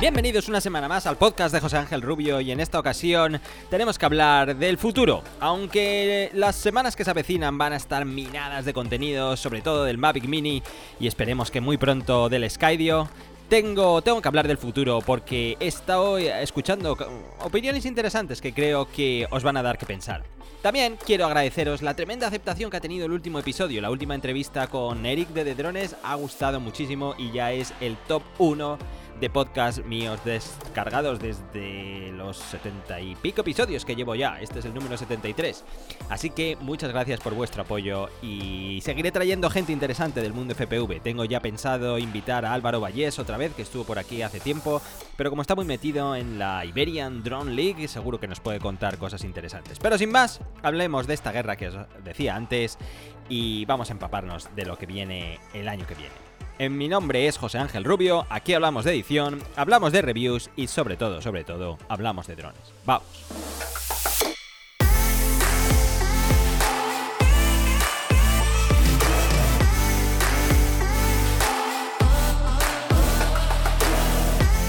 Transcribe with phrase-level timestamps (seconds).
[0.00, 3.98] Bienvenidos una semana más al podcast de José Ángel Rubio y en esta ocasión tenemos
[3.98, 5.22] que hablar del futuro.
[5.40, 9.98] Aunque las semanas que se avecinan van a estar minadas de contenido, sobre todo del
[9.98, 10.62] Mavic Mini
[10.98, 13.10] y esperemos que muy pronto del Skydio,
[13.50, 16.96] tengo, tengo que hablar del futuro porque he estado escuchando
[17.42, 20.24] opiniones interesantes que creo que os van a dar que pensar.
[20.62, 23.82] También quiero agradeceros la tremenda aceptación que ha tenido el último episodio.
[23.82, 27.98] La última entrevista con Eric de The Drones ha gustado muchísimo y ya es el
[28.08, 28.78] top 1
[29.18, 34.40] de podcast míos descargados desde los 70 y pico episodios que llevo ya.
[34.40, 35.64] Este es el número 73.
[36.08, 41.00] Así que muchas gracias por vuestro apoyo y seguiré trayendo gente interesante del mundo FPV.
[41.02, 44.80] Tengo ya pensado invitar a Álvaro Vallés otra vez, que estuvo por aquí hace tiempo,
[45.16, 48.98] pero como está muy metido en la Iberian Drone League, seguro que nos puede contar
[48.98, 49.78] cosas interesantes.
[49.78, 52.78] Pero sin más, hablemos de esta guerra que os decía antes
[53.28, 56.29] y vamos a empaparnos de lo que viene el año que viene.
[56.60, 60.66] En mi nombre es José Ángel Rubio, aquí hablamos de edición, hablamos de reviews y
[60.66, 62.60] sobre todo, sobre todo, hablamos de drones.
[62.84, 63.06] Vamos.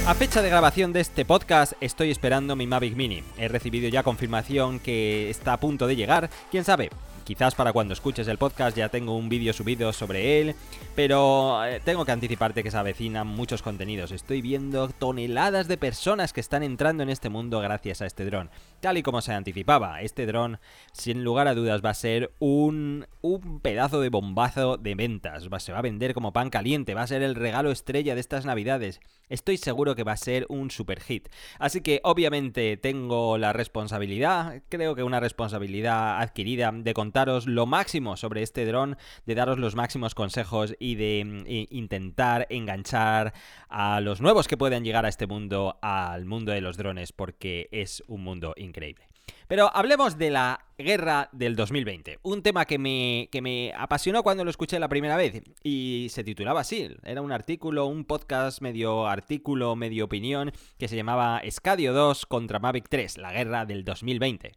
[0.07, 3.21] A fecha de grabación de este podcast estoy esperando mi Mavic Mini.
[3.37, 6.29] He recibido ya confirmación que está a punto de llegar.
[6.51, 6.89] Quién sabe,
[7.23, 10.55] Quizás para cuando escuches el podcast ya tengo un vídeo subido sobre él,
[10.95, 14.11] pero eh, tengo que anticiparte que se avecinan muchos contenidos.
[14.11, 18.49] Estoy viendo toneladas de personas que están entrando en este mundo gracias a este dron.
[18.79, 20.59] Tal y como se anticipaba, este dron,
[20.91, 25.47] sin lugar a dudas, va a ser un, un pedazo de bombazo de ventas.
[25.59, 28.45] Se va a vender como pan caliente, va a ser el regalo estrella de estas
[28.45, 28.99] navidades.
[29.29, 31.29] Estoy seguro que va a ser un super hit.
[31.59, 37.65] Así que obviamente tengo la responsabilidad, creo que una responsabilidad adquirida de contar daros lo
[37.65, 43.33] máximo sobre este dron, de daros los máximos consejos y de mm, intentar enganchar
[43.69, 47.69] a los nuevos que puedan llegar a este mundo, al mundo de los drones, porque
[47.71, 49.05] es un mundo increíble.
[49.51, 52.19] Pero hablemos de la guerra del 2020.
[52.23, 55.41] Un tema que me, que me apasionó cuando lo escuché la primera vez.
[55.63, 56.89] Y se titulaba así.
[57.03, 62.59] Era un artículo, un podcast medio artículo, medio opinión, que se llamaba Escadio 2 contra
[62.59, 64.53] Mavic 3, la guerra del 2020.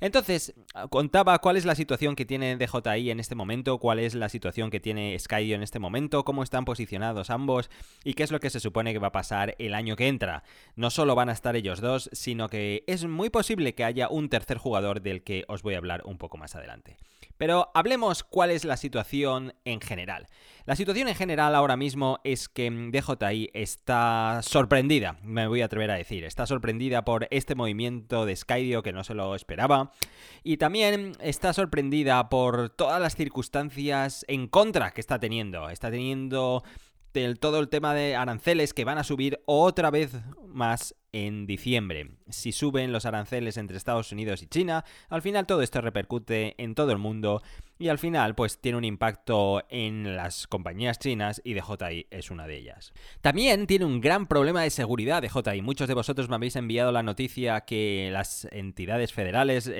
[0.00, 0.54] Entonces,
[0.90, 4.70] contaba cuál es la situación que tiene DJI en este momento, cuál es la situación
[4.70, 7.70] que tiene Skydio en este momento, cómo están posicionados ambos
[8.04, 10.42] y qué es lo que se supone que va a pasar el año que entra.
[10.76, 14.28] No solo van a estar ellos dos, sino que es muy posible que haya un
[14.32, 16.96] tercer jugador del que os voy a hablar un poco más adelante.
[17.36, 20.26] Pero hablemos cuál es la situación en general.
[20.64, 25.90] La situación en general ahora mismo es que DJI está sorprendida, me voy a atrever
[25.90, 29.92] a decir, está sorprendida por este movimiento de Skydio que no se lo esperaba
[30.42, 35.68] y también está sorprendida por todas las circunstancias en contra que está teniendo.
[35.68, 36.62] Está teniendo
[37.38, 40.12] todo el tema de aranceles que van a subir otra vez
[40.46, 42.10] más en diciembre.
[42.28, 46.74] Si suben los aranceles entre Estados Unidos y China, al final todo esto repercute en
[46.74, 47.42] todo el mundo
[47.78, 52.46] y al final pues tiene un impacto en las compañías chinas y DJI es una
[52.46, 52.92] de ellas.
[53.20, 55.62] También tiene un gran problema de seguridad DJI.
[55.62, 59.70] Muchos de vosotros me habéis enviado la noticia que las entidades federales,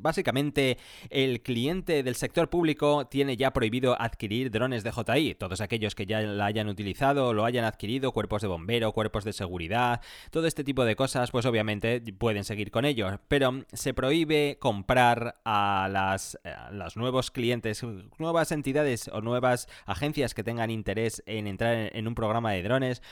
[0.00, 0.78] básicamente
[1.10, 5.34] el cliente del sector público tiene ya prohibido adquirir drones DJI.
[5.34, 9.32] Todos aquellos que ya la hayan utilizado, lo hayan adquirido, cuerpos de bombero, cuerpos de
[9.32, 10.00] seguridad,
[10.30, 13.20] todo este tipo de cosas, pues obviamente pueden seguir con ello.
[13.28, 17.82] Pero se prohíbe comprar a las, a los nuevos clientes,
[18.16, 23.02] nuevas entidades o nuevas agencias que tengan interés en entrar en un programa de drones,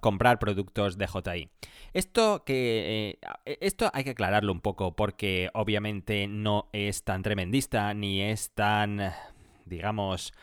[0.00, 1.48] comprar productos de JI.
[1.94, 7.94] Esto que eh, esto hay que aclararlo un poco porque obviamente no es tan tremendista
[7.94, 9.14] ni es tan
[9.64, 10.34] digamos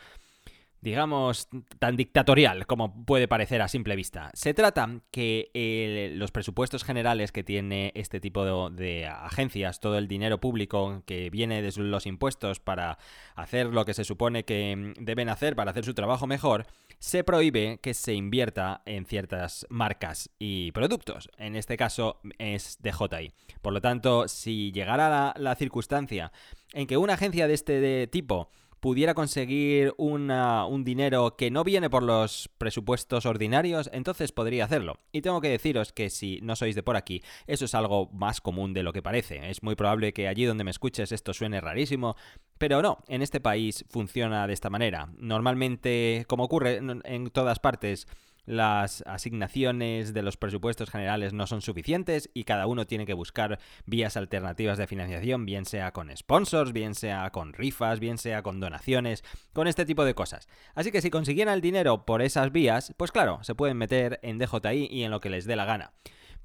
[0.84, 4.30] digamos, tan dictatorial como puede parecer a simple vista.
[4.34, 10.08] Se trata que eh, los presupuestos generales que tiene este tipo de, agencias, todo el
[10.08, 12.98] dinero público que viene de los impuestos para
[13.34, 16.66] hacer lo que se supone que deben hacer para hacer su trabajo mejor,
[16.98, 21.30] se prohíbe que se invierta en ciertas marcas y productos.
[21.38, 23.32] En este caso es DJI.
[23.62, 26.30] Por lo tanto, si llegara la circunstancia
[26.74, 28.50] en que una agencia de este tipo
[28.84, 34.98] pudiera conseguir un dinero que no viene por los presupuestos ordinarios, entonces podría hacerlo.
[35.10, 38.42] Y tengo que deciros que si no sois de por aquí, eso es algo más
[38.42, 39.48] común de lo que parece.
[39.48, 42.14] Es muy probable que allí donde me escuches esto suene rarísimo,
[42.58, 45.08] pero no, en este país funciona de esta manera.
[45.16, 48.06] Normalmente, como ocurre en todas partes,
[48.46, 53.58] las asignaciones de los presupuestos generales no son suficientes y cada uno tiene que buscar
[53.86, 58.60] vías alternativas de financiación, bien sea con sponsors, bien sea con rifas, bien sea con
[58.60, 60.48] donaciones, con este tipo de cosas.
[60.74, 64.38] Así que si consiguieran el dinero por esas vías, pues claro, se pueden meter en
[64.38, 65.92] DJI y en lo que les dé la gana.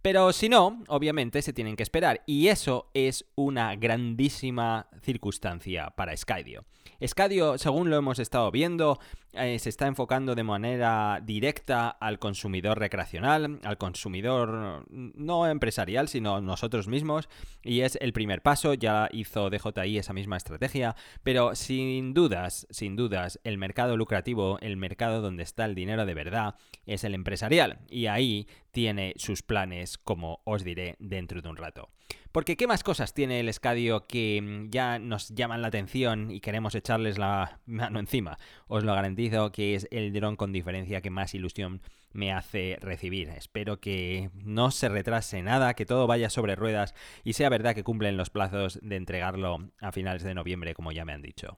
[0.01, 2.23] Pero si no, obviamente se tienen que esperar.
[2.25, 6.63] Y eso es una grandísima circunstancia para Skydio.
[7.05, 8.99] Skydio, según lo hemos estado viendo,
[9.33, 16.41] eh, se está enfocando de manera directa al consumidor recreacional, al consumidor no empresarial, sino
[16.41, 17.29] nosotros mismos,
[17.63, 22.95] y es el primer paso, ya hizo DJI esa misma estrategia, pero sin dudas, sin
[22.95, 26.55] dudas, el mercado lucrativo, el mercado donde está el dinero de verdad,
[26.87, 31.89] es el empresarial, y ahí tiene sus planes, como os diré dentro de un rato.
[32.31, 36.41] Porque ¿qué más cosas tiene el Escadio que mm, ya nos llaman la atención y
[36.41, 38.37] queremos echarles la mano encima?
[38.67, 41.81] Os lo garantizo que es el dron con diferencia que más ilusión
[42.11, 43.29] me hace recibir.
[43.29, 46.93] Espero que no se retrase nada, que todo vaya sobre ruedas
[47.23, 51.05] y sea verdad que cumplen los plazos de entregarlo a finales de noviembre, como ya
[51.05, 51.57] me han dicho.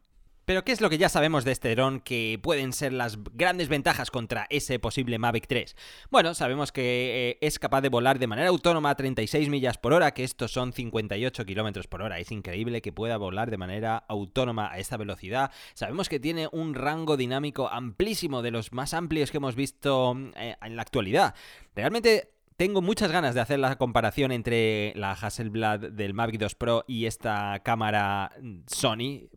[0.52, 3.70] Pero ¿qué es lo que ya sabemos de este dron que pueden ser las grandes
[3.70, 5.78] ventajas contra ese posible Mavic 3?
[6.10, 9.94] Bueno, sabemos que eh, es capaz de volar de manera autónoma a 36 millas por
[9.94, 12.20] hora, que estos son 58 kilómetros por hora.
[12.20, 15.52] Es increíble que pueda volar de manera autónoma a esta velocidad.
[15.74, 20.58] Sabemos que tiene un rango dinámico amplísimo, de los más amplios que hemos visto eh,
[20.62, 21.34] en la actualidad.
[21.78, 26.86] Realmente tengo muchas ganas de hacer la comparación entre la Hasselblad del Mavic 2 Pro
[26.88, 28.34] y esta cámara
[28.68, 29.30] Sony,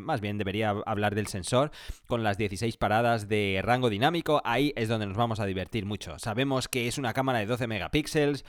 [0.00, 1.70] más bien debería hablar del sensor,
[2.08, 6.18] con las 16 paradas de rango dinámico, ahí es donde nos vamos a divertir mucho.
[6.18, 8.44] Sabemos que es una cámara de 12 megapíxeles,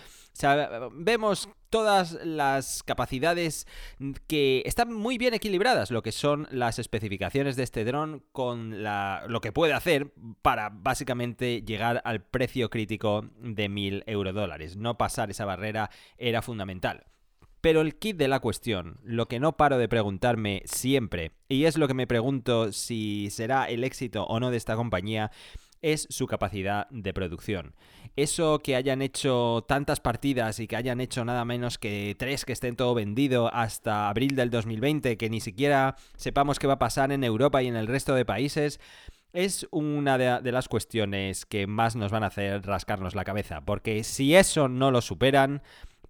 [0.94, 3.66] vemos todas las capacidades
[4.28, 9.42] que están muy bien equilibradas, lo que son las especificaciones de este dron con lo
[9.42, 14.78] que puede hacer para básicamente llegar al precio crítico de 1000 euro dólares.
[14.78, 15.90] No pasar esa barrera
[16.20, 17.08] era fundamental.
[17.60, 21.76] Pero el kit de la cuestión, lo que no paro de preguntarme siempre, y es
[21.78, 25.32] lo que me pregunto si será el éxito o no de esta compañía,
[25.84, 27.76] es su capacidad de producción.
[28.16, 32.54] Eso que hayan hecho tantas partidas y que hayan hecho nada menos que tres que
[32.54, 37.12] estén todo vendido hasta abril del 2020, que ni siquiera sepamos qué va a pasar
[37.12, 38.80] en Europa y en el resto de países,
[39.34, 44.04] es una de, las cuestiones que más nos van a hacer rascarnos la cabeza, porque
[44.04, 45.64] si eso no lo superan,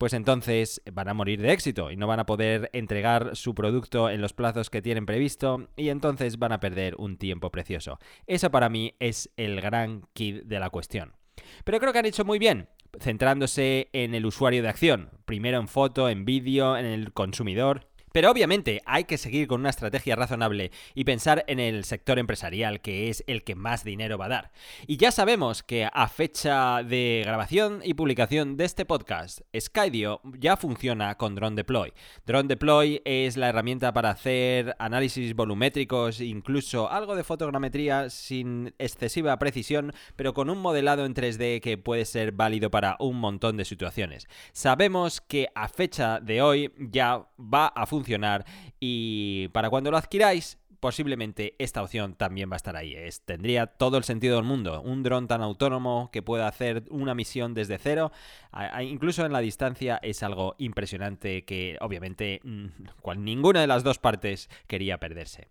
[0.03, 4.09] pues entonces van a morir de éxito y no van a poder entregar su producto
[4.09, 7.99] en los plazos que tienen previsto y entonces van a perder un tiempo precioso.
[8.27, 11.13] Eso para mí es el gran kit de la cuestión.
[11.63, 12.67] Pero creo que han hecho muy bien,
[12.99, 18.31] centrándose en el usuario de acción, primero en foto, en vídeo, en el consumidor pero
[18.31, 23.09] obviamente hay que seguir con una estrategia razonable y pensar en el sector empresarial, que
[23.09, 24.51] es el que más dinero va a dar.
[24.85, 30.57] Y ya sabemos que a fecha de grabación y publicación de este podcast, Skydio ya
[30.57, 31.91] funciona con Drone Deploy.
[32.27, 39.39] Drone Deploy es la herramienta para hacer análisis volumétricos, incluso algo de fotogrametría sin excesiva
[39.39, 43.65] precisión, pero con un modelado en 3D que puede ser válido para un montón de
[43.65, 44.27] situaciones.
[44.51, 48.02] Sabemos que a fecha de hoy ya va a funcionar
[48.79, 52.93] y para cuando lo adquiráis posiblemente esta opción también va a estar ahí.
[52.93, 54.81] Es, tendría todo el sentido del mundo.
[54.81, 58.11] Un dron tan autónomo que pueda hacer una misión desde cero,
[58.81, 62.65] incluso en la distancia, es algo impresionante que obviamente mm,
[63.15, 65.47] ninguna de las dos partes quería perderse.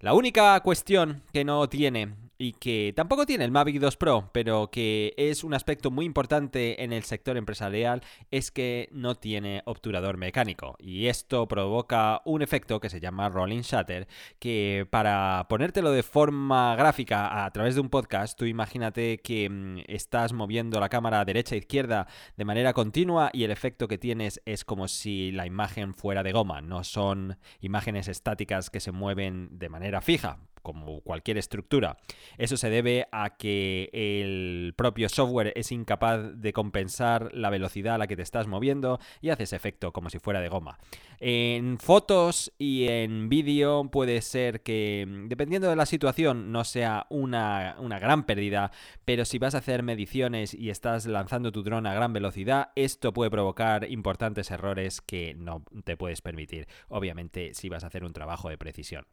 [0.00, 4.70] La única cuestión que no tiene y que tampoco tiene el Mavic 2 Pro, pero
[4.70, 10.16] que es un aspecto muy importante en el sector empresarial, es que no tiene obturador
[10.16, 10.76] mecánico.
[10.78, 14.06] Y esto provoca un efecto que se llama rolling shutter,
[14.38, 19.78] que para ponértelo de forma gráfica a través de un podcast, tú imagínate que mm,
[19.86, 22.06] estás moviendo la cámara derecha e izquierda
[22.36, 26.32] de manera continua y el efecto que tienes es como si la imagen fuera de
[26.32, 31.96] goma, no son imágenes estáticas que se mueven de manera fija como cualquier estructura.
[32.38, 37.98] Eso se debe a que el propio software es incapaz de compensar la velocidad a
[37.98, 40.80] la que te estás moviendo y hace ese efecto como si fuera de goma.
[41.20, 47.76] En fotos y en vídeo puede ser que, dependiendo de la situación, no sea una,
[47.78, 48.72] una gran pérdida,
[49.04, 53.12] pero si vas a hacer mediciones y estás lanzando tu dron a gran velocidad, esto
[53.12, 58.12] puede provocar importantes errores que no te puedes permitir, obviamente, si vas a hacer un
[58.12, 59.06] trabajo de precisión.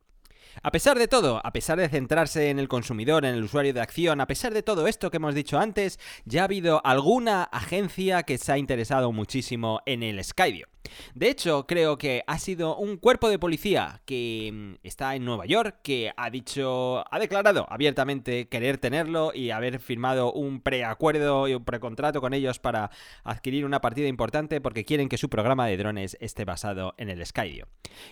[0.61, 3.81] A pesar de todo, a pesar de centrarse en el consumidor, en el usuario de
[3.81, 8.23] acción, a pesar de todo esto que hemos dicho antes, ya ha habido alguna agencia
[8.23, 10.67] que se ha interesado muchísimo en el Skydio.
[11.13, 15.45] De hecho, creo que ha sido un cuerpo de policía que mm, está en Nueva
[15.45, 21.55] York, que ha dicho, ha declarado abiertamente querer tenerlo y haber firmado un preacuerdo y
[21.55, 22.91] un precontrato con ellos para
[23.23, 27.25] adquirir una partida importante porque quieren que su programa de drones esté basado en el
[27.25, 27.67] Skydio.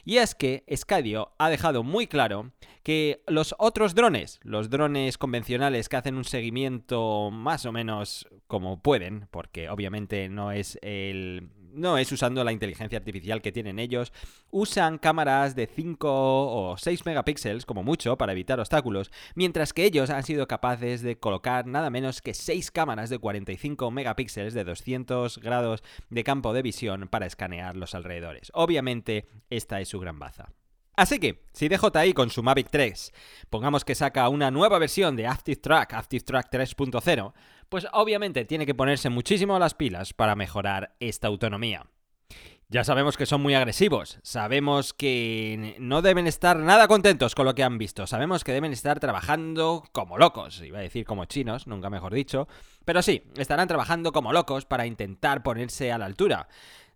[0.05, 2.20] Y es que Skydio ha dejado muy claro
[2.83, 8.81] que los otros drones, los drones convencionales que hacen un seguimiento más o menos como
[8.81, 14.11] pueden, porque obviamente no es el no es usando la inteligencia artificial que tienen ellos,
[14.49, 20.09] usan cámaras de 5 o 6 megapíxeles como mucho para evitar obstáculos, mientras que ellos
[20.09, 25.37] han sido capaces de colocar nada menos que 6 cámaras de 45 megapíxeles de 200
[25.39, 28.51] grados de campo de visión para escanear los alrededores.
[28.53, 30.49] Obviamente, esta es su gran baza.
[31.01, 33.11] Así que, si DJI con su Mavic 3,
[33.49, 37.33] pongamos que saca una nueva versión de Active Track, Active Track 3.0,
[37.69, 41.87] pues obviamente tiene que ponerse muchísimo las pilas para mejorar esta autonomía.
[42.69, 47.55] Ya sabemos que son muy agresivos, sabemos que no deben estar nada contentos con lo
[47.55, 51.65] que han visto, sabemos que deben estar trabajando como locos, iba a decir como chinos,
[51.65, 52.47] nunca mejor dicho,
[52.85, 56.47] pero sí, estarán trabajando como locos para intentar ponerse a la altura.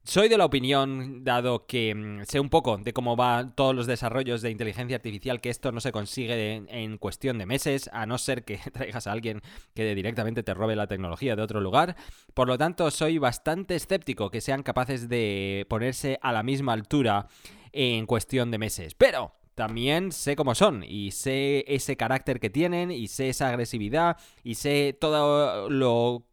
[0.08, 3.88] Soy de la opinión, dado que mm, sé un poco de cómo van todos los
[3.88, 8.20] desarrollos de inteligencia artificial, que esto no se consigue en cuestión de meses, a no
[8.20, 9.42] ser que traigas a alguien
[9.74, 11.96] que directamente te robe la tecnología de otro lugar.
[12.36, 17.28] Por lo tanto, soy bastante escéptico que sean capaces de ponerse a la misma altura
[17.72, 18.94] en cuestión de meses.
[18.94, 24.18] Pero también sé cómo son y sé ese carácter que tienen y sé esa agresividad
[24.44, 26.28] y sé todo lo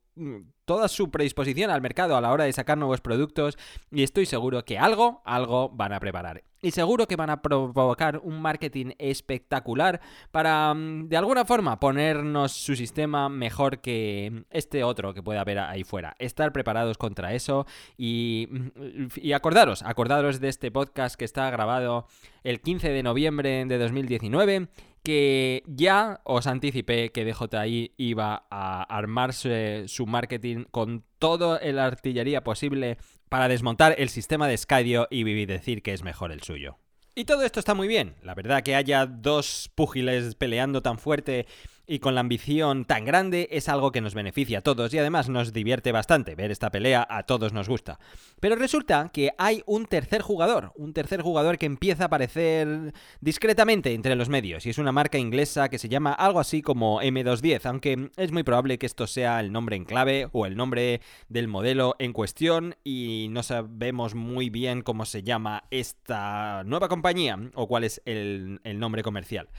[0.64, 3.58] toda su predisposición al mercado a la hora de sacar nuevos productos
[3.90, 6.44] y estoy seguro que algo, algo van a preparar.
[6.64, 10.00] Y seguro que van a provocar un marketing espectacular
[10.30, 15.58] para, mm, de alguna forma, ponernos su sistema mejor que este otro que pueda haber
[15.58, 16.14] ahí fuera.
[16.20, 17.66] Estar preparados contra eso
[17.96, 22.06] y, mm, y acordaros, acordaros de este podcast que está grabado
[22.44, 24.68] el 15 de noviembre de 2019
[25.02, 32.44] que ya os anticipé que DJI iba a armarse su marketing con toda la artillería
[32.44, 36.78] posible para desmontar el sistema de Skydio y decir que es mejor el suyo.
[37.14, 38.14] Y todo esto está muy bien.
[38.22, 41.46] La verdad que haya dos púgiles peleando tan fuerte
[41.92, 45.28] y con la ambición tan grande es algo que nos beneficia a todos y además
[45.28, 46.34] nos divierte bastante.
[46.34, 47.98] Ver esta pelea a todos nos gusta.
[48.40, 53.92] Pero resulta que hay un tercer jugador, un tercer jugador que empieza a aparecer discretamente
[53.92, 57.66] entre los medios y es una marca inglesa que se llama algo así como M210,
[57.66, 61.46] aunque es muy probable que esto sea el nombre en clave o el nombre del
[61.46, 67.68] modelo en cuestión y no sabemos muy bien cómo se llama esta nueva compañía o
[67.68, 69.50] cuál es el, el nombre comercial.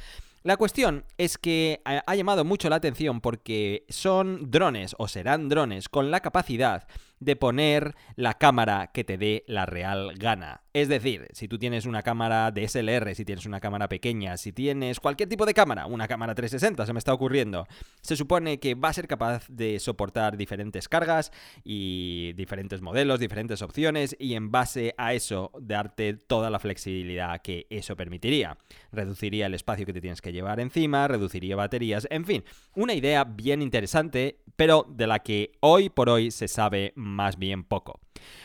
[0.43, 5.87] La cuestión es que ha llamado mucho la atención porque son drones o serán drones
[5.87, 6.85] con la capacidad
[7.23, 10.61] de poner la cámara que te dé la real gana.
[10.73, 14.99] Es decir, si tú tienes una cámara DSLR, si tienes una cámara pequeña, si tienes
[14.99, 17.67] cualquier tipo de cámara, una cámara 360 se me está ocurriendo,
[18.01, 21.31] se supone que va a ser capaz de soportar diferentes cargas
[21.63, 27.67] y diferentes modelos, diferentes opciones y en base a eso darte toda la flexibilidad que
[27.69, 28.57] eso permitiría.
[28.91, 33.23] Reduciría el espacio que te tienes que llevar encima, reduciría baterías, en fin, una idea
[33.25, 37.99] bien interesante, pero de la que hoy por hoy se sabe más bien poco.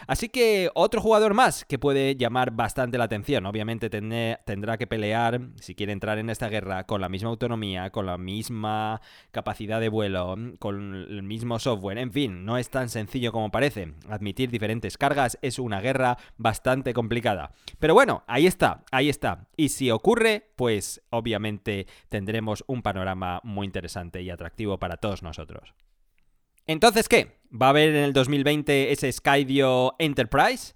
[0.07, 3.47] Así que otro jugador más que puede llamar bastante la atención.
[3.47, 8.07] Obviamente tendrá que pelear, si quiere entrar en esta guerra, con la misma autonomía, con
[8.07, 11.99] la misma capacidad de vuelo, con el mismo software.
[11.99, 13.95] En fin, no es tan sencillo como parece.
[14.09, 17.53] Admitir diferentes cargas es una guerra bastante complicada.
[17.79, 19.49] Pero bueno, ahí está, ahí está.
[19.57, 25.75] Y si ocurre, pues obviamente tendremos un panorama muy interesante y atractivo para todos nosotros.
[26.69, 27.39] Entonces, ¿qué?
[27.51, 30.75] ¿Va a haber en el 2020 ese Skydio Enterprise?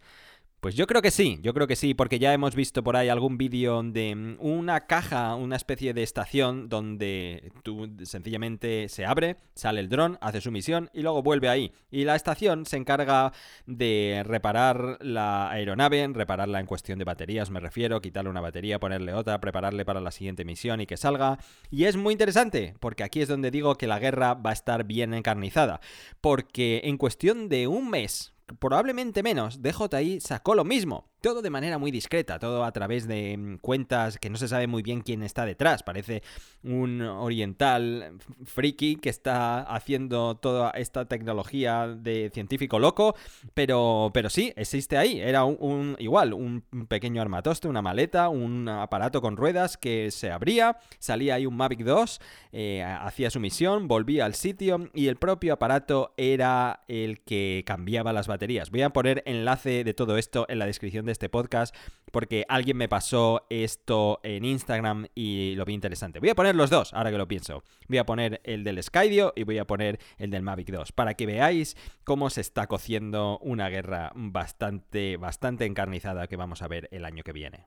[0.63, 3.09] Pues yo creo que sí, yo creo que sí, porque ya hemos visto por ahí
[3.09, 9.39] algún vídeo de mm, una caja, una especie de estación donde tú sencillamente se abre,
[9.57, 11.73] sale el dron, hace su misión y luego vuelve ahí.
[11.91, 13.33] Y la estación se encarga
[13.67, 19.15] de reparar la aeronave, repararla en cuestión de baterías, me refiero, quitarle una batería, ponerle
[19.15, 21.41] otra, prepararle para la siguiente misión y que salga.
[21.73, 24.85] Y es muy interesante, porque aquí es donde digo que la guerra va a estar
[24.85, 25.81] bien encarnizada,
[26.21, 31.12] porque en cuestión de un mes, probablemente menos, DJI sacó lo mismo.
[31.23, 34.67] Todo de manera muy discreta, todo a través de mm, cuentas que no se sabe
[34.67, 35.83] muy bien quién está detrás.
[35.83, 36.23] Parece
[36.65, 43.15] un oriental friki que está haciendo toda esta tecnología de científico loco,
[43.55, 45.21] pero, pero sí, existe ahí.
[45.21, 50.79] Era un, igual, un pequeño armatoste, una maleta, un aparato con ruedas que se abría,
[50.99, 52.21] salía ahí un Mavic 2,
[52.53, 58.13] eh, hacía su misión, volvía al sitio y el propio aparato era el que cambiaba
[58.13, 58.71] las baterías.
[58.71, 61.75] Voy a poner enlace de todo esto en la descripción de este podcast
[62.11, 66.21] porque alguien me pasó esto en Instagram y lo vi interesante.
[66.21, 67.65] Voy a poner los dos, ahora que lo pienso.
[67.89, 71.15] Voy a poner el del Skydio y voy a poner el del Mavic 2 para
[71.15, 76.89] que veáis cómo se está cociendo una guerra bastante, bastante encarnizada que vamos a ver
[76.93, 77.67] el año que viene.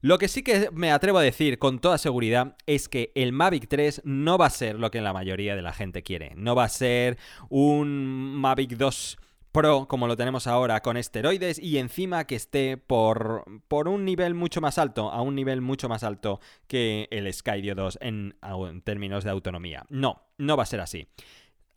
[0.00, 3.68] Lo que sí que me atrevo a decir con toda seguridad es que el Mavic
[3.68, 6.34] 3 no va a ser lo que la mayoría de la gente quiere.
[6.36, 7.16] No va a ser
[7.48, 9.16] un Mavic 2
[9.54, 14.34] Pro como lo tenemos ahora con esteroides y encima que esté por, por un nivel
[14.34, 18.82] mucho más alto, a un nivel mucho más alto que el Skydio 2 en, en
[18.82, 19.86] términos de autonomía.
[19.90, 21.06] No, no va a ser así.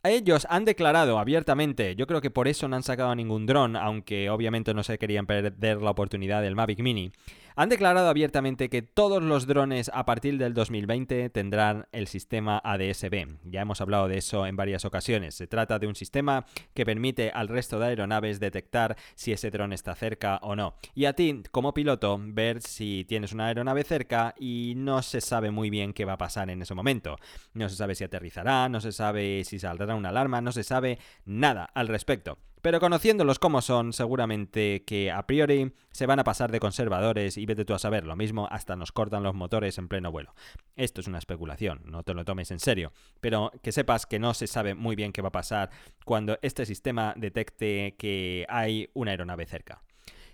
[0.03, 4.29] Ellos han declarado abiertamente, yo creo que por eso no han sacado ningún dron, aunque
[4.29, 7.11] obviamente no se querían perder la oportunidad del Mavic Mini,
[7.59, 13.39] han declarado abiertamente que todos los drones a partir del 2020 tendrán el sistema ADS-B.
[13.45, 15.33] Ya hemos hablado de eso en varias ocasiones.
[15.33, 19.73] Se trata de un sistema que permite al resto de aeronaves detectar si ese dron
[19.73, 20.75] está cerca o no.
[20.93, 25.49] Y a ti, como piloto, ver si tienes una aeronave cerca y no se sabe
[25.49, 27.15] muy bien qué va a pasar en ese momento.
[27.55, 30.99] No se sabe si aterrizará, no se sabe si saldrá una alarma, no se sabe
[31.25, 32.37] nada al respecto.
[32.61, 37.45] Pero conociéndolos como son, seguramente que a priori se van a pasar de conservadores y
[37.45, 40.33] vete tú a saber, lo mismo hasta nos cortan los motores en pleno vuelo.
[40.75, 42.91] Esto es una especulación, no te lo tomes en serio,
[43.21, 45.69] pero que sepas que no se sabe muy bien qué va a pasar
[46.03, 49.81] cuando este sistema detecte que hay una aeronave cerca.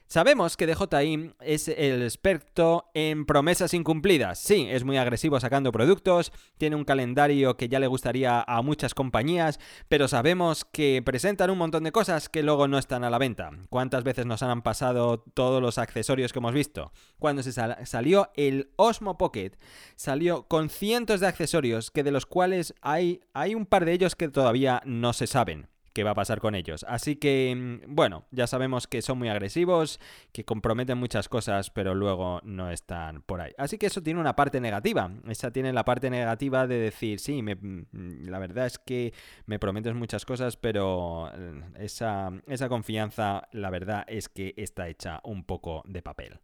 [0.08, 4.38] Sabemos que DJI es el experto en promesas incumplidas.
[4.38, 8.94] Sí, es muy agresivo sacando productos, tiene un calendario que ya le gustaría a muchas
[8.94, 13.18] compañías, pero sabemos que presentan un montón de cosas que luego no están a la
[13.18, 13.50] venta.
[13.70, 16.92] ¿Cuántas veces nos han pasado todos los accesorios que hemos visto?
[17.18, 19.58] Cuando se salió el Osmo Pocket,
[19.96, 24.16] salió con cientos de accesorios que de los cuales hay, hay un par de ellos
[24.16, 26.86] que todavía no se saben qué va a pasar con ellos.
[26.88, 30.00] Así que, mm, bueno, ya sabemos que son muy agresivos,
[30.32, 33.54] que comprometen muchas cosas, pero luego no están por ahí.
[33.58, 35.12] Así que eso tiene una parte negativa.
[35.28, 39.14] Esa tiene la parte negativa de decir, sí, mm, la verdad es que
[39.46, 45.22] me prometes muchas cosas, pero mm, esa, esa confianza, la verdad es que está hecha
[45.24, 46.40] un poco de papel.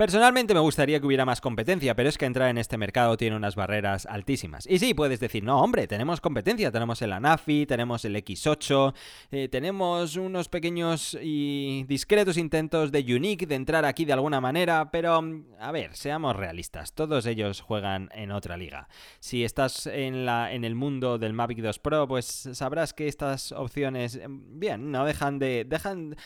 [0.00, 3.36] Personalmente me gustaría que hubiera más competencia, pero es que entrar en este mercado tiene
[3.36, 4.66] unas barreras altísimas.
[4.66, 8.94] Y sí, puedes decir, no, hombre, tenemos competencia, tenemos el Anafi, tenemos el X8,
[9.30, 14.90] eh, tenemos unos pequeños y discretos intentos de Unique de entrar aquí de alguna manera,
[14.90, 15.22] pero
[15.58, 18.88] a ver, seamos realistas, todos ellos juegan en otra liga.
[19.18, 23.52] Si estás en, la, en el mundo del Mavic 2 Pro, pues sabrás que estas
[23.52, 25.66] opciones, bien, no dejan de...
[25.68, 26.16] dejan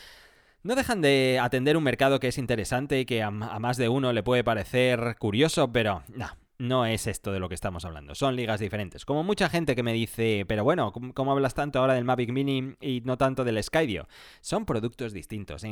[0.64, 4.12] no dejan de atender un mercado que es interesante y que a, más de uno
[4.12, 8.14] le puede parecer curioso, pero no, no es esto de lo que estamos hablando.
[8.14, 9.04] Son ligas diferentes.
[9.04, 12.76] Como mucha gente que me dice, pero bueno, ¿cómo, hablas tanto ahora del Mavic Mini
[12.80, 14.08] y no tanto del Skydio?
[14.40, 15.62] Son productos distintos.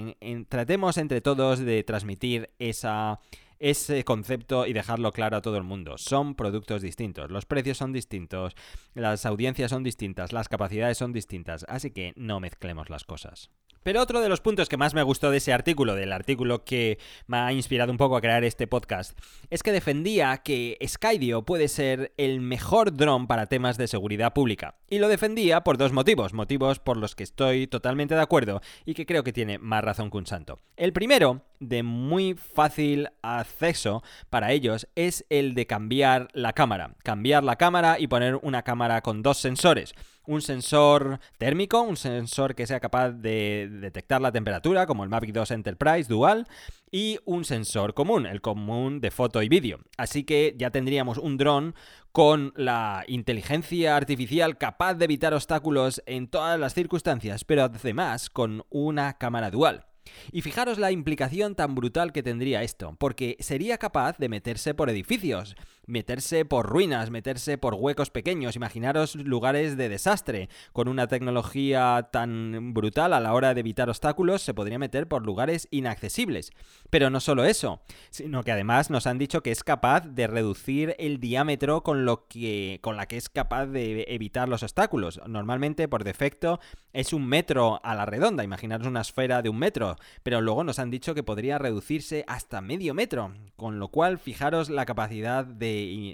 [0.49, 5.97] tratemos entre todos de transmitir ese concepto y dejarlo claro a todo el mundo.
[5.97, 7.31] Son productos distintos.
[7.31, 8.55] Los precios son distintos.
[8.93, 10.35] Las audiencias son distintas.
[10.35, 11.65] Las capacidades son distintas.
[11.67, 13.49] Así que no mezclemos las cosas.
[13.83, 16.99] Pero otro de los puntos que más me gustó de ese artículo, del artículo que
[17.27, 19.18] me ha inspirado un poco a crear este podcast,
[19.51, 24.77] es que defendía que Skydio puede ser el mejor dron para temas de seguridad pública.
[24.88, 28.95] Y lo defendía por dos motivos, motivos por los que estoy totalmente de acuerdo y
[28.95, 30.61] que creo que tiene más razón que un santo.
[30.77, 36.95] El primero, de muy fácil acceso para ellos, es el de cambiar la cámara.
[37.03, 39.95] Cambiar la cámara y poner una cámara con dos sensores
[40.27, 45.33] un sensor térmico, un sensor que sea capaz de detectar la temperatura, como el Mavic
[45.33, 46.47] 2 Enterprise Dual,
[46.91, 49.81] y un sensor común, el común de foto y vídeo.
[49.97, 51.75] Así que ya tendríamos un dron
[52.13, 58.65] con la inteligencia artificial capaz de evitar obstáculos en todas las circunstancias, pero además con
[58.69, 59.87] una cámara dual.
[60.33, 64.91] Y fijaros la implicación tan brutal que tendría esto, porque sería capaz de meterse por
[64.91, 65.57] edificios.
[65.87, 70.49] Meterse por ruinas, meterse por huecos pequeños, imaginaros lugares de desastre.
[70.73, 75.25] Con una tecnología tan brutal a la hora de evitar obstáculos, se podría meter por
[75.25, 76.51] lugares inaccesibles.
[76.90, 80.95] Pero no solo eso, sino que además nos han dicho que es capaz de reducir
[80.99, 85.21] el diámetro con lo que con la que es capaz de evitar los obstáculos.
[85.27, 86.61] Normalmente por defecto
[86.92, 90.79] es un metro a la redonda, imaginaros una esfera de un metro, pero luego nos
[90.79, 95.72] han dicho que podría reducirse hasta medio metro, con lo cual fijaros la capacidad de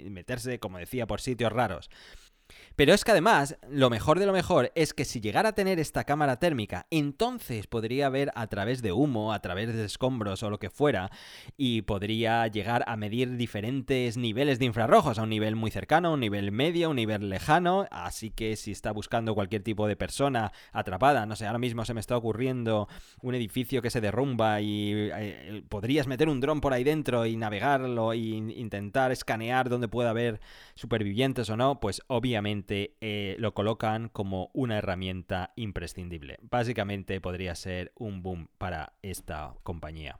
[0.09, 1.89] meterse, como decía, por sitios raros.
[2.79, 5.79] Pero es que además, lo mejor de lo mejor es que si llegara a tener
[5.79, 10.49] esta cámara térmica, entonces podría ver a través de humo, a través de escombros o
[10.49, 11.11] lo que fuera,
[11.57, 16.13] y podría llegar a medir diferentes niveles de infrarrojos, a un nivel muy cercano, a
[16.13, 19.97] un nivel medio, a un nivel lejano, así que si está buscando cualquier tipo de
[19.97, 22.87] persona atrapada, no sé, ahora mismo se me está ocurriendo
[23.21, 27.35] un edificio que se derrumba y eh, podrías meter un dron por ahí dentro y
[27.35, 30.39] navegarlo e intentar escanear donde pueda haber
[30.75, 36.37] supervivientes o no, pues obviamente eh, lo colocan como una herramienta imprescindible.
[36.41, 40.19] Básicamente podría ser un boom para esta compañía.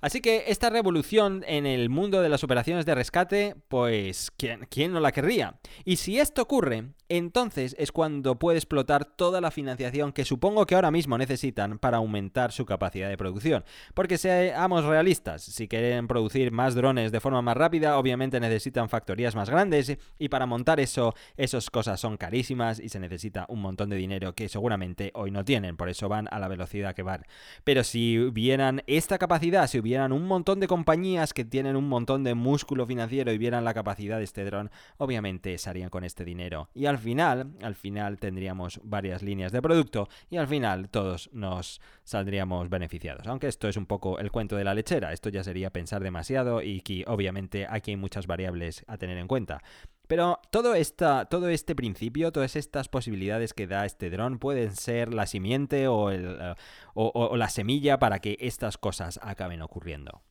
[0.00, 4.92] Así que esta revolución en el mundo de las operaciones de rescate, pues, ¿quién, ¿quién,
[4.92, 5.58] no la querría?
[5.84, 10.74] Y si esto ocurre, entonces es cuando puede explotar toda la financiación que supongo que
[10.74, 13.64] ahora mismo necesitan para aumentar su capacidad de producción.
[13.94, 19.34] Porque seamos realistas, si quieren producir más drones de forma más rápida, obviamente necesitan factorías
[19.34, 23.88] más grandes y para montar eso, esas cosas son carísimas y se necesita un montón
[23.90, 27.24] de dinero que seguramente hoy no tienen, por eso van a la velocidad que van.
[27.64, 32.22] Pero si vieran esta capacidad, si vieran un montón de compañías que tienen un montón
[32.22, 36.68] de músculo financiero y vieran la capacidad de este dron, obviamente se con este dinero.
[36.74, 41.80] Y al final, al final tendríamos varias líneas de producto y al final todos nos
[42.04, 43.26] saldríamos beneficiados.
[43.26, 46.60] Aunque esto es un poco el cuento de la lechera, esto ya sería pensar demasiado
[46.60, 49.62] y que obviamente aquí hay muchas variables a tener en cuenta.
[50.08, 55.14] Pero todo, esta, todo este principio, todas estas posibilidades que da este dron pueden ser
[55.14, 56.56] la simiente o, el,
[56.94, 60.22] o la semilla para que estas cosas acaben ocurriendo.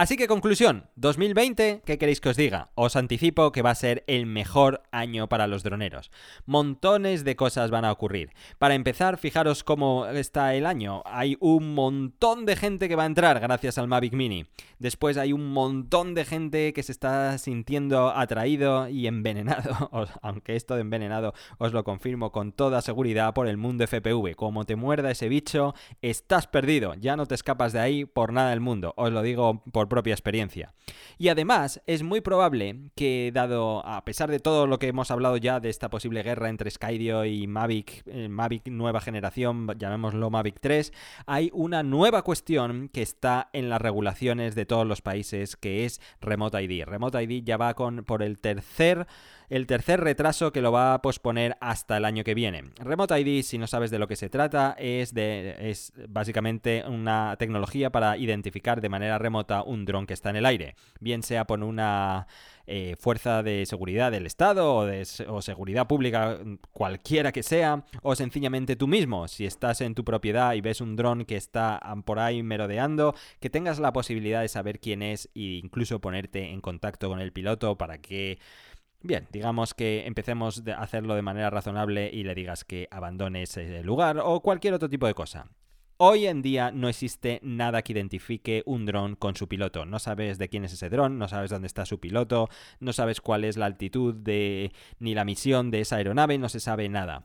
[0.00, 2.70] Así que conclusión, 2020, ¿qué queréis que os diga?
[2.74, 6.10] Os anticipo que va a ser el mejor año para los droneros.
[6.46, 8.30] Montones de cosas van a ocurrir.
[8.56, 11.02] Para empezar, fijaros cómo está el año.
[11.04, 14.46] Hay un montón de gente que va a entrar gracias al Mavic Mini.
[14.78, 19.90] Después hay un montón de gente que se está sintiendo atraído y envenenado.
[20.22, 24.34] Aunque esto de envenenado os lo confirmo con toda seguridad por el mundo FPV.
[24.34, 26.94] Como te muerda ese bicho, estás perdido.
[26.94, 28.94] Ya no te escapas de ahí por nada del mundo.
[28.96, 30.72] Os lo digo por propia experiencia.
[31.18, 35.36] Y además es muy probable que dado, a pesar de todo lo que hemos hablado
[35.36, 40.60] ya de esta posible guerra entre Skydio y Mavic, eh, Mavic nueva generación, llamémoslo Mavic
[40.60, 40.92] 3,
[41.26, 46.00] hay una nueva cuestión que está en las regulaciones de todos los países que es
[46.22, 46.84] Remote ID.
[46.86, 49.06] Remote ID ya va con por el tercer
[49.50, 52.70] el tercer retraso que lo va a posponer hasta el año que viene.
[52.78, 55.12] Remote ID, si no sabes de lo que se trata, es,
[56.08, 60.76] básicamente una tecnología para identificar de manera remota un dron que está en el aire,
[61.00, 62.28] bien sea por una
[62.66, 64.88] eh, fuerza de seguridad del Estado o,
[65.28, 66.38] o seguridad pública,
[66.70, 70.94] cualquiera que sea, o sencillamente tú mismo, si estás en tu propiedad y ves un
[70.94, 75.58] dron que está por ahí merodeando, que tengas la posibilidad de saber quién es e
[75.60, 78.38] incluso ponerte en contacto con el piloto para que
[79.02, 83.82] Bien, digamos que empecemos a hacerlo de manera razonable y le digas que abandone ese
[83.82, 85.46] lugar o cualquier otro tipo de cosa.
[86.02, 89.84] Hoy en día no existe nada que identifique un dron con su piloto.
[89.84, 93.20] No sabes de quién es ese dron, no sabes dónde está su piloto, no sabes
[93.20, 97.24] cuál es la altitud de ni la misión de esa aeronave, no se sabe nada.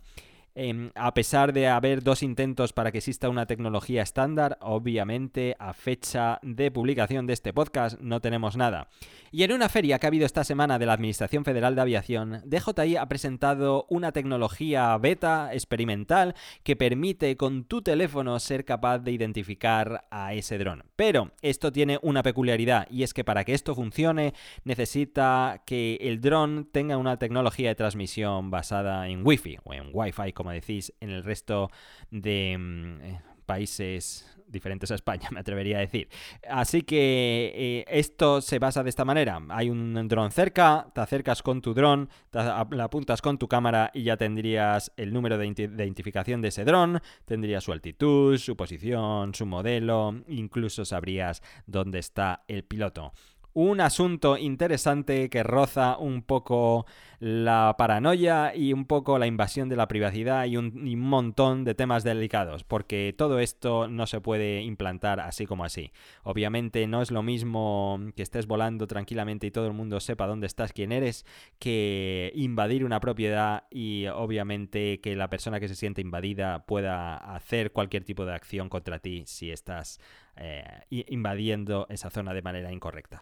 [0.57, 5.73] Em, a pesar de haber dos intentos para que exista una tecnología estándar, obviamente a
[5.73, 8.87] fecha de publicación de este podcast no tenemos nada.
[9.33, 12.41] Y en una feria que ha habido esta semana de la Administración Federal de Aviación,
[12.45, 19.11] DJI ha presentado una tecnología beta experimental que permite con tu teléfono ser capaz de
[19.11, 20.85] identificar a ese dron.
[20.95, 26.21] Pero esto tiene una peculiaridad y es que para que esto funcione necesita que el
[26.21, 31.09] dron tenga una tecnología de transmisión basada en Wi-Fi o en Wi-Fi como decís en
[31.09, 31.71] el resto
[32.11, 36.07] de mm, eh, países diferentes a España, me atrevería a decir.
[36.47, 39.41] Así que eh, esto se basa de esta manera.
[39.49, 44.03] Hay un dron cerca, te acercas con tu dron, la apuntas con tu cámara y
[44.03, 49.47] ya tendrías el número de identificación de ese dron, tendrías su altitud, su posición, su
[49.47, 53.13] modelo, incluso sabrías dónde está el piloto.
[53.55, 56.85] Un asunto interesante que roza un poco
[57.19, 62.03] la paranoia y un poco la invasión de la privacidad y un, montón de temas
[62.03, 65.93] delicados, porque todo esto no se puede implantar así como así.
[66.23, 70.47] Obviamente no es lo mismo que estés volando tranquilamente y todo el mundo sepa dónde
[70.47, 71.25] estás, quién eres,
[71.57, 77.71] que invadir una propiedad y obviamente que la persona que se siente invadida pueda hacer
[77.71, 80.01] cualquier tipo de acción contra ti si estás
[80.37, 83.21] eh, invadiendo esa zona de manera incorrecta.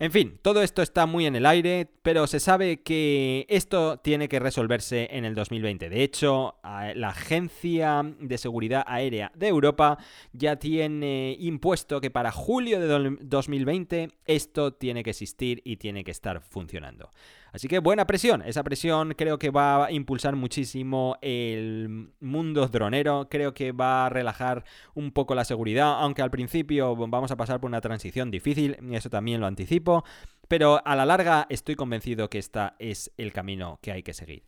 [0.00, 4.30] En fin, todo esto está muy en el aire, pero se sabe que esto tiene
[4.30, 5.90] que resolverse en el 2020.
[5.90, 9.98] De hecho, la Agencia de Seguridad Aérea de Europa
[10.32, 16.12] ya tiene impuesto que para julio de 2020 esto tiene que existir y tiene que
[16.12, 17.10] estar funcionando.
[17.52, 23.28] Así que buena presión, esa presión creo que va a impulsar muchísimo el mundo dronero,
[23.30, 27.60] creo que va a relajar un poco la seguridad, aunque al principio vamos a pasar
[27.60, 30.04] por una transición difícil, eso también lo anticipo,
[30.48, 34.42] pero a la larga estoy convencido que este es el camino que hay que seguir.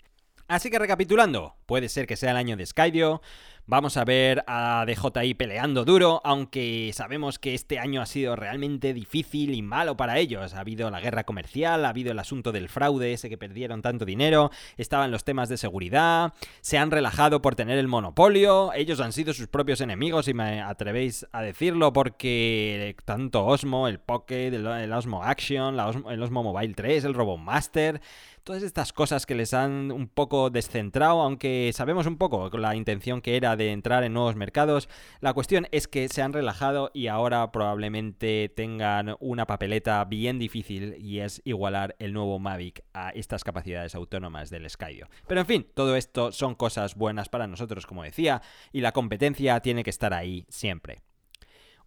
[0.53, 3.23] Así que recapitulando, puede ser que sea el año de Skydio,
[3.65, 8.93] vamos a ver a DJI peleando duro, aunque sabemos que este año ha sido realmente
[8.93, 10.53] difícil y malo para ellos.
[10.53, 14.05] Ha habido la guerra comercial, ha habido el asunto del fraude, ese que perdieron tanto
[14.05, 19.15] dinero, estaban los temas de seguridad, se han relajado por tener el monopolio, ellos han
[19.15, 24.93] sido sus propios enemigos, y me atrevéis a decirlo, porque tanto Osmo, el Pocket, el,
[24.93, 25.79] Osmo Action,
[26.11, 28.03] el Osmo Mobile 3, el RoboMaster
[28.45, 33.21] todas estas cosas que les han un poco descentrado, aunque sabemos un poco la intención
[33.21, 34.89] que era de entrar en nuevos mercados,
[35.21, 40.97] la cuestión es que se han relajado y ahora probablemente tengan una papeleta bien difícil
[40.99, 45.09] y es igualar el nuevo Mavic a estas capacidades autónomas del Skydio.
[45.27, 49.61] Pero en fin, todo esto son cosas buenas para nosotros, como decía, y la competencia
[49.61, 51.03] tiene que estar ahí siempre.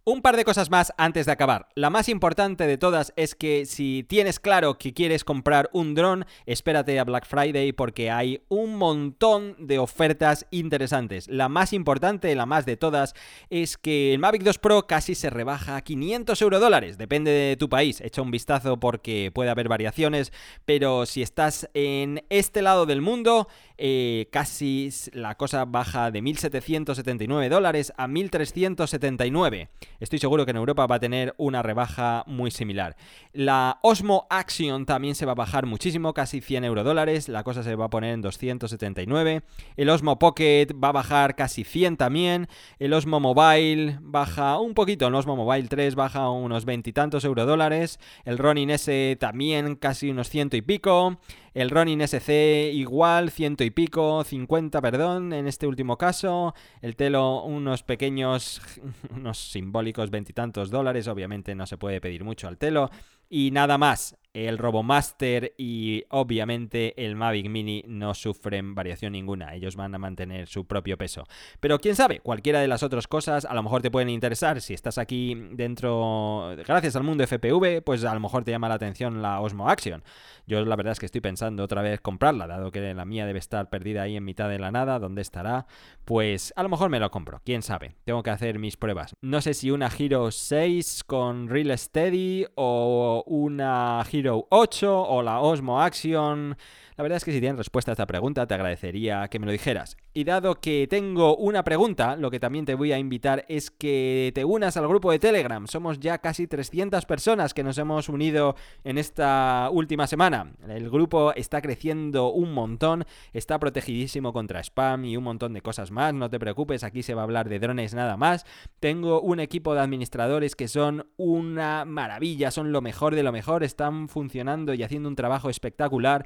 [0.08, 1.66] Un par de cosas más antes de acabar.
[1.74, 6.26] La más importante de todas es que si tienes claro que quieres comprar un dron,
[6.46, 11.26] espérate a Black Friday porque hay un montón de ofertas interesantes.
[11.26, 13.14] La más importante, la más de todas,
[13.50, 16.98] es que el Mavic 2 Pro casi se rebaja a 500 euro dólares.
[16.98, 18.00] Depende de tu país.
[18.00, 20.32] Echa un vistazo porque puede haber variaciones.
[20.64, 27.48] Pero si estás en este lado del mundo, eh, casi la cosa baja de 1.779
[27.48, 29.68] dólares a 1.379.
[30.00, 32.96] Estoy seguro que en Europa va a tener una rebaja muy similar.
[33.32, 37.28] La Osmo Action también se va a bajar muchísimo, casi 100 euro dólares.
[37.28, 39.42] La cosa se va a poner en 279.
[39.76, 42.48] El Osmo Pocket va a bajar casi 100 también.
[42.78, 45.06] El Osmo Mobile baja un poquito.
[45.06, 47.98] El Osmo Mobile 3 baja unos veintitantos euro dólares.
[48.24, 51.18] El Ronin S también casi unos ciento y pico.
[51.56, 56.54] El Ronin SC igual, ciento y pico, 50, perdón, en este último caso.
[56.82, 58.60] El Telo unos pequeños,
[59.16, 62.90] unos simbólicos veintitantos dólares, obviamente no se puede pedir mucho al Telo.
[63.28, 69.76] Y nada más, el RoboMaster y obviamente el Mavic Mini no sufren variación ninguna, ellos
[69.76, 71.24] van a mantener su propio peso.
[71.58, 74.60] Pero quién sabe, cualquiera de las otras cosas a lo mejor te pueden interesar.
[74.60, 78.74] Si estás aquí dentro, gracias al mundo FPV, pues a lo mejor te llama la
[78.74, 80.04] atención la Osmo Action.
[80.46, 83.38] Yo la verdad es que estoy pensando otra vez comprarla, dado que la mía debe
[83.38, 85.66] estar perdida ahí en mitad de la nada, ¿dónde estará?
[86.04, 87.96] Pues a lo mejor me lo compro, quién sabe.
[88.04, 89.16] Tengo que hacer mis pruebas.
[89.22, 95.40] No sé si una Hero 6 con Real Steady o una Hero 8 o la
[95.40, 96.56] Osmo Action.
[96.96, 99.52] La verdad es que si tienes respuesta a esta pregunta te agradecería que me lo
[99.52, 99.98] dijeras.
[100.14, 104.32] Y dado que tengo una pregunta, lo que también te voy a invitar es que
[104.34, 105.66] te unas al grupo de Telegram.
[105.66, 110.52] Somos ya casi 300 personas que nos hemos unido en esta última semana.
[110.66, 113.04] El grupo está creciendo un montón,
[113.34, 116.14] está protegidísimo contra spam y un montón de cosas más.
[116.14, 118.46] No te preocupes, aquí se va a hablar de drones nada más.
[118.80, 123.64] Tengo un equipo de administradores que son una maravilla, son lo mejor de lo mejor,
[123.64, 126.24] están funcionando y haciendo un trabajo espectacular.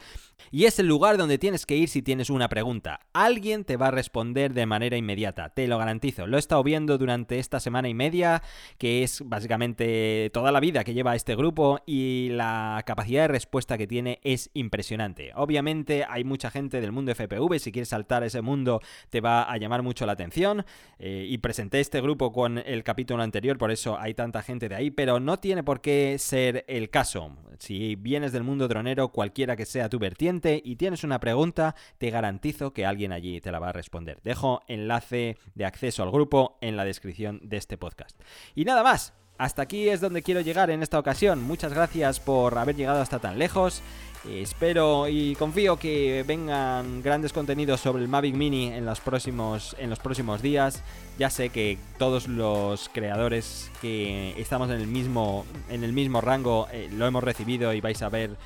[0.64, 3.01] Es el lugar donde tienes que ir si tienes una pregunta.
[3.12, 6.27] Alguien te va a responder de manera inmediata, te lo garantizo.
[6.27, 8.42] Lo he estado viendo durante esta semana y media,
[8.77, 13.79] que es básicamente toda la vida que lleva este grupo y la capacidad de respuesta
[13.79, 15.31] que tiene es impresionante.
[15.35, 19.57] Obviamente hay mucha gente del mundo FPV, si quieres saltar ese mundo te va a
[19.57, 20.64] llamar mucho la atención
[20.99, 24.75] eh, y presenté este grupo con el capítulo anterior, por eso hay tanta gente de
[24.75, 27.37] ahí, pero no tiene por qué ser el caso.
[27.59, 32.11] Si vienes del mundo dronero, cualquiera que sea tu vertiente y tienes una pregunta, te
[32.11, 34.21] garantizo que alguien allí te la va a responder.
[34.23, 38.19] Dejo enlace de acceso al grupo en la descripción de este podcast.
[38.55, 39.13] Y nada más.
[39.39, 41.43] Hasta aquí es donde quiero llegar en esta ocasión.
[41.43, 43.81] Muchas gracias por haber llegado hasta tan lejos.
[44.29, 49.89] Espero y confío que vengan grandes contenidos sobre el Mavic Mini en los próximos, en
[49.89, 50.83] los próximos días.
[51.19, 56.69] Ya sé que todos los creadores que estamos en el mismo, en el mismo rango
[56.71, 58.37] eh, lo hemos recibido y vais a ver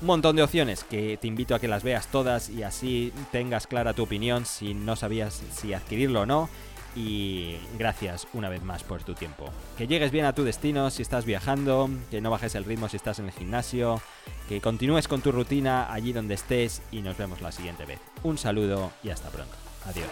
[0.00, 3.66] un montón de opciones que te invito a que las veas todas y así tengas
[3.66, 6.48] clara tu opinión si no sabías si adquirirlo o no
[6.94, 9.50] y gracias una vez más por tu tiempo.
[9.78, 12.96] Que llegues bien a tu destino si estás viajando, que no bajes el ritmo si
[12.96, 14.00] estás en el gimnasio,
[14.48, 18.00] que continúes con tu rutina allí donde estés y nos vemos la siguiente vez.
[18.22, 19.54] Un saludo y hasta pronto.
[19.86, 20.08] Adiós.